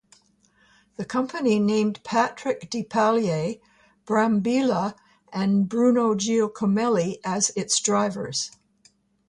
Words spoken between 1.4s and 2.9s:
named Patrick